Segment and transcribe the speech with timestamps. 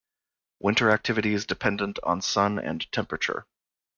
[0.57, 3.45] Winter activity is dependent on sun and temperature.